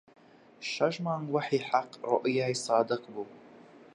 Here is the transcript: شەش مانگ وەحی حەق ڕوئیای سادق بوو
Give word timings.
شەش 0.71 0.95
مانگ 1.05 1.25
وەحی 1.33 1.61
حەق 1.69 1.89
ڕوئیای 2.09 2.55
سادق 2.65 3.01
بوو 3.13 3.27